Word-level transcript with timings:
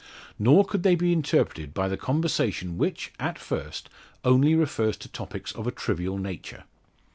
Nor 0.39 0.65
could 0.65 0.81
they 0.81 0.95
be 0.95 1.13
interpreted 1.13 1.75
by 1.75 1.87
the 1.87 1.95
conversation 1.95 2.75
which, 2.79 3.13
at 3.19 3.37
first, 3.37 3.87
only 4.25 4.55
refers 4.55 4.97
to 4.97 5.07
topics 5.07 5.51
of 5.51 5.67
a 5.67 5.71
trivial 5.71 6.17
nature. 6.17 6.63